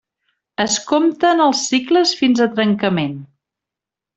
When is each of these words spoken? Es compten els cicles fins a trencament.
Es 0.63 0.77
compten 0.91 1.45
els 1.45 1.61
cicles 1.73 2.15
fins 2.23 2.43
a 2.47 2.51
trencament. 2.57 3.17